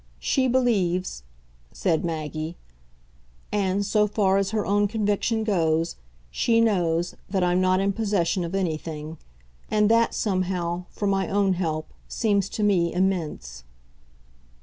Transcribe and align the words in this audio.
She 0.17 0.47
believes," 0.47 1.21
said 1.71 2.03
Maggie, 2.03 2.57
"and, 3.51 3.85
so 3.85 4.07
far 4.07 4.37
as 4.37 4.49
her 4.49 4.65
own 4.65 4.87
conviction 4.87 5.43
goes, 5.43 5.95
she 6.31 6.59
knows, 6.59 7.13
that 7.29 7.43
I'm 7.43 7.61
not 7.61 7.79
in 7.79 7.93
possession 7.93 8.43
of 8.43 8.55
anything. 8.55 9.19
And 9.69 9.91
that, 9.91 10.15
somehow, 10.15 10.85
for 10.89 11.05
my 11.05 11.29
own 11.29 11.53
help 11.53 11.93
seems 12.07 12.49
to 12.49 12.63
me 12.63 12.91
immense." 12.91 13.63